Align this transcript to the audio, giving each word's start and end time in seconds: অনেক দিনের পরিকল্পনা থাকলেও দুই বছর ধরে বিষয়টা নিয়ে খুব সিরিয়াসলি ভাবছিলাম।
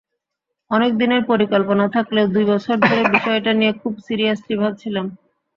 অনেক 0.71 0.91
দিনের 0.97 1.21
পরিকল্পনা 1.25 1.85
থাকলেও 1.95 2.25
দুই 2.33 2.45
বছর 2.51 2.75
ধরে 2.81 3.03
বিষয়টা 3.15 3.51
নিয়ে 3.53 3.73
খুব 3.81 3.93
সিরিয়াসলি 4.07 4.55
ভাবছিলাম। 4.61 5.05